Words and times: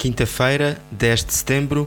Quinta-feira, 0.00 0.80
10 0.92 1.24
de 1.26 1.34
setembro, 1.34 1.86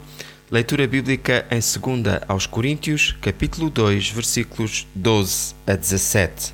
leitura 0.51 0.85
bíblica 0.85 1.47
em 1.49 1.55
2 1.55 2.21
aos 2.27 2.45
Coríntios, 2.45 3.15
capítulo 3.19 3.71
2, 3.71 4.09
versículos 4.09 4.85
12 4.93 5.55
a 5.65 5.75
17. 5.75 6.53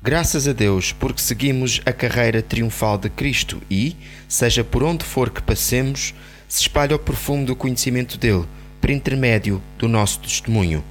Graças 0.00 0.46
a 0.46 0.52
Deus, 0.52 0.92
porque 0.92 1.20
seguimos 1.20 1.80
a 1.84 1.92
carreira 1.92 2.40
triunfal 2.40 2.96
de 2.96 3.10
Cristo 3.10 3.60
e, 3.68 3.96
seja 4.28 4.62
por 4.62 4.84
onde 4.84 5.04
for 5.04 5.30
que 5.30 5.42
passemos, 5.42 6.14
se 6.48 6.60
espalha 6.60 6.94
o 6.94 6.98
perfume 7.00 7.44
do 7.44 7.56
conhecimento 7.56 8.16
dele, 8.16 8.46
por 8.80 8.88
intermédio 8.88 9.60
do 9.76 9.88
nosso 9.88 10.20
testemunho. 10.20 10.84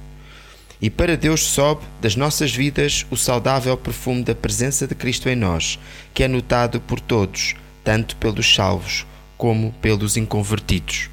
E 0.82 0.90
para 0.90 1.16
Deus 1.16 1.44
sobe 1.44 1.80
das 1.98 2.14
nossas 2.14 2.54
vidas 2.54 3.06
o 3.10 3.16
saudável 3.16 3.74
perfume 3.78 4.22
da 4.22 4.34
presença 4.34 4.86
de 4.86 4.94
Cristo 4.94 5.30
em 5.30 5.34
nós, 5.34 5.78
que 6.12 6.22
é 6.22 6.28
notado 6.28 6.78
por 6.78 7.00
todos, 7.00 7.54
tanto 7.82 8.16
pelos 8.16 8.54
salvos 8.54 9.06
como 9.42 9.72
pelos 9.82 10.16
inconvertidos. 10.16 11.10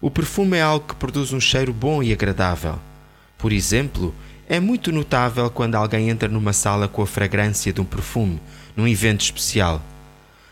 O 0.00 0.08
perfume 0.08 0.56
é 0.56 0.62
algo 0.62 0.86
que 0.86 0.94
produz 0.94 1.32
um 1.32 1.40
cheiro 1.40 1.72
bom 1.72 2.00
e 2.00 2.12
agradável. 2.12 2.78
Por 3.36 3.50
exemplo, 3.50 4.14
é 4.48 4.60
muito 4.60 4.92
notável 4.92 5.50
quando 5.50 5.74
alguém 5.74 6.10
entra 6.10 6.28
numa 6.28 6.52
sala 6.52 6.86
com 6.86 7.02
a 7.02 7.06
fragrância 7.08 7.72
de 7.72 7.80
um 7.80 7.84
perfume, 7.84 8.40
num 8.76 8.86
evento 8.86 9.22
especial. 9.22 9.82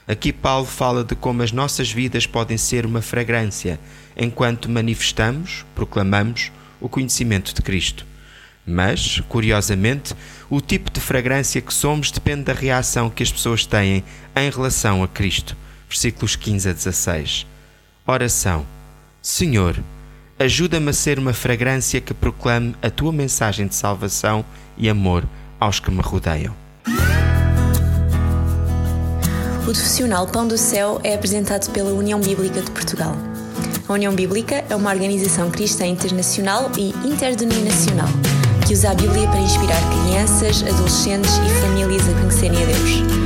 Aqui 0.09 0.33
Paulo 0.33 0.67
fala 0.67 1.05
de 1.05 1.15
como 1.15 1.41
as 1.41 1.53
nossas 1.53 1.93
vidas 1.93 2.27
podem 2.27 2.59
ser 2.59 2.85
uma 2.85 3.01
fragrância 3.01 3.79
enquanto 4.17 4.69
manifestamos, 4.69 5.65
proclamamos 5.73 6.51
o 6.81 6.89
conhecimento 6.89 7.55
de 7.55 7.63
Cristo. 7.63 8.05
Mas, 8.67 9.23
curiosamente, 9.29 10.17
o 10.51 10.61
tipo 10.61 10.91
de 10.91 10.99
fragrância 10.99 11.61
que 11.61 11.73
somos 11.73 12.11
depende 12.11 12.43
da 12.43 12.53
reação 12.53 13.09
que 13.09 13.23
as 13.23 13.31
pessoas 13.31 13.65
têm 13.65 14.03
em 14.35 14.51
relação 14.51 15.05
a 15.05 15.07
Cristo 15.07 15.57
versículos 15.89 16.37
15 16.37 16.69
a 16.69 16.73
16. 16.73 17.47
Oração: 18.07 18.67
Senhor, 19.23 19.77
ajuda-me 20.39 20.91
a 20.91 20.93
ser 20.93 21.19
uma 21.19 21.33
fragrância 21.33 22.01
que 22.01 22.15
proclame 22.15 22.75
a 22.83 22.91
tua 22.91 23.13
mensagem 23.13 23.67
de 23.67 23.75
salvação 23.75 24.45
e 24.77 24.89
amor 24.89 25.25
aos 25.59 25.81
que 25.81 25.91
me 25.91 26.01
rodeiam. 26.01 26.55
O 29.61 29.65
profissional 29.65 30.27
Pão 30.29 30.47
do 30.47 30.57
Céu 30.57 31.01
é 31.03 31.15
apresentado 31.15 31.73
pela 31.73 31.91
União 31.91 32.21
Bíblica 32.21 32.63
de 32.63 32.71
Portugal. 32.71 33.17
A 33.89 33.93
União 33.93 34.15
Bíblica 34.15 34.65
é 34.69 34.77
uma 34.77 34.93
organização 34.93 35.51
cristã 35.51 35.87
internacional 35.87 36.71
e 36.79 36.91
interdenominacional 37.07 38.09
que 38.67 38.73
usa 38.73 38.91
a 38.91 38.95
Bíblia 38.95 39.29
para 39.29 39.41
inspirar 39.41 39.81
crianças, 39.91 40.63
adolescentes 40.63 41.31
e 41.39 41.61
famílias 41.61 42.03
a 42.09 42.21
conhecerem 42.21 42.63
a 42.63 42.67
Deus. 42.67 43.26